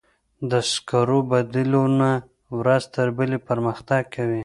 د 0.51 0.51
سکرو 0.71 1.19
بدیلونه 1.31 2.09
ورځ 2.59 2.83
تر 2.95 3.07
بلې 3.17 3.37
پرمختګ 3.49 4.01
کوي. 4.15 4.39